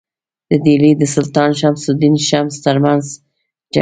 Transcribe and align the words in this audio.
د 0.49 0.51
ډهلي 0.63 0.91
د 0.97 1.03
سلطان 1.15 1.49
شمس 1.59 1.83
الدین 1.91 2.15
التمش 2.21 2.55
ترمنځ 2.65 3.05
جګړه. 3.15 3.19